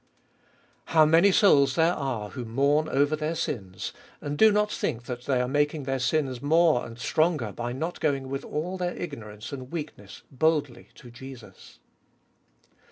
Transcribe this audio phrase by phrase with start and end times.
[0.87, 0.93] 2.
[0.93, 5.25] How many souls there are who mourn over their sins, and do not think that
[5.25, 9.51] they are making their sins more and stronger by not going with all their ignorance
[9.53, 11.77] and weakness boldly to Jesus.